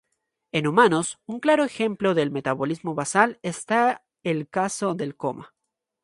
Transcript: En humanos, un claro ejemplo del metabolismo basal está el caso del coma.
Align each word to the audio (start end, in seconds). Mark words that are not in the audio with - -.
En 0.51 0.65
humanos, 0.65 1.19
un 1.27 1.39
claro 1.39 1.63
ejemplo 1.63 2.15
del 2.15 2.31
metabolismo 2.31 2.95
basal 2.95 3.37
está 3.43 4.03
el 4.23 4.49
caso 4.49 4.95
del 4.95 5.15
coma. 5.15 5.53